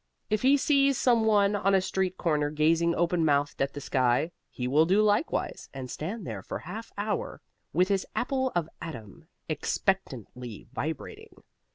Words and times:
If 0.31 0.41
he 0.41 0.57
sees 0.57 0.97
some 0.97 1.25
one 1.25 1.55
on 1.55 1.75
a 1.75 1.79
street 1.81 2.17
corner 2.17 2.49
gazing 2.49 2.95
open 2.95 3.23
mouthed 3.23 3.61
at 3.61 3.71
the 3.75 3.79
sky, 3.79 4.31
he 4.49 4.67
will 4.67 4.87
do 4.87 4.99
likewise, 5.03 5.69
and 5.75 5.91
stand 5.91 6.25
there 6.25 6.41
for 6.41 6.57
half 6.57 6.91
hour 6.97 7.39
with 7.71 7.89
his 7.89 8.07
apple 8.15 8.51
of 8.55 8.67
Adam 8.81 9.27
expectantly 9.47 10.65
vibrating. 10.73 11.43